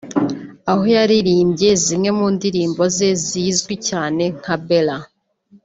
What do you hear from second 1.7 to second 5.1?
zimwe mundirimbo ze zizwi cyane nka Bella